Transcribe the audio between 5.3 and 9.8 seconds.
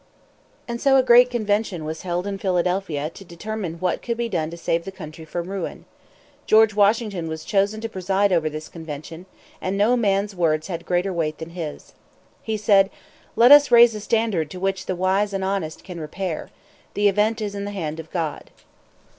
ruin. George Washington was chosen to preside over this convention; and